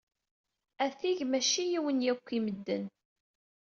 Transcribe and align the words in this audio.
Atig 0.85 1.19
macci 1.29 1.63
yiwen 1.71 1.99
yak 2.05 2.27
i 2.37 2.39
medden. 2.45 2.83